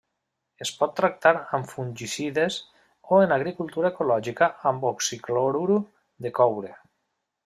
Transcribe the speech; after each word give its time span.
Es 0.65 0.69
pot 0.77 0.93
tractar 0.99 1.33
amb 1.57 1.67
fungicides 1.73 2.57
o 3.17 3.21
en 3.27 3.35
agricultura 3.35 3.91
ecològica 3.93 4.49
amb 4.71 4.89
oxiclorur 4.93 5.79
de 6.27 6.33
coure. 6.41 6.73